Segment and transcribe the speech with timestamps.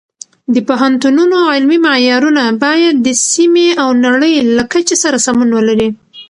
[0.53, 5.89] د پوهنتونونو علمي معیارونه باید د سیمې او نړۍ له کچې سره سمون ولري.